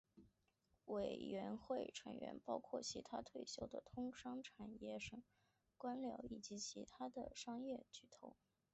[0.85, 5.21] 委员会成员包括其它退休的通商产业省
[5.77, 8.35] 官僚以及其它的商业巨头。